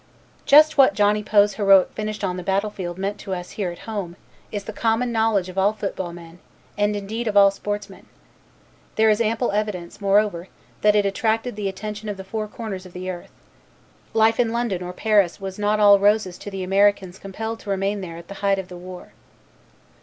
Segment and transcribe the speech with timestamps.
[0.47, 3.77] Just what Johnny Poe's heroic finish on the battle field meant to us here at
[3.85, 4.15] home
[4.51, 6.39] is the common knowledge of all football men
[6.75, 8.07] and indeed of all sportsmen.
[8.95, 10.47] There is ample evidence, moreover,
[10.81, 13.29] that it attracted the attention of the four corners of the earth.
[14.15, 18.01] Life in London or Paris was not all roses to the Americans compelled to remain
[18.01, 19.13] there at the height of the war.